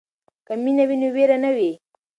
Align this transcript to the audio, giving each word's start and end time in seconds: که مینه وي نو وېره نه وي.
که 0.45 0.53
مینه 0.63 0.83
وي 0.89 0.95
نو 1.01 1.09
وېره 1.15 1.37
نه 1.43 1.51
وي. 1.55 1.71